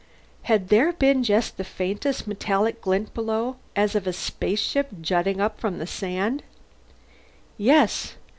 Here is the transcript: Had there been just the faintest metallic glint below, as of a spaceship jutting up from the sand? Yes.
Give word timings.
Had 0.49 0.69
there 0.69 0.91
been 0.93 1.21
just 1.23 1.57
the 1.57 1.63
faintest 1.63 2.25
metallic 2.25 2.81
glint 2.81 3.13
below, 3.13 3.57
as 3.75 3.93
of 3.93 4.07
a 4.07 4.13
spaceship 4.13 4.87
jutting 4.99 5.39
up 5.39 5.59
from 5.59 5.77
the 5.77 5.85
sand? 5.85 6.41
Yes. 7.55 8.15